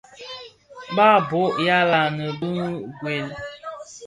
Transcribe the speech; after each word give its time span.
Bàb 0.95 1.19
bôg 1.29 1.51
yàa 1.65 1.83
lanën 1.91 2.31
bi 2.39 2.47
ngüel. 2.73 3.29